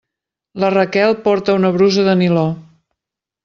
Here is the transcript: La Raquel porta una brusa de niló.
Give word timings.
La 0.63 0.71
Raquel 0.75 1.13
porta 1.27 1.57
una 1.59 1.73
brusa 1.77 2.09
de 2.11 2.19
niló. 2.25 2.47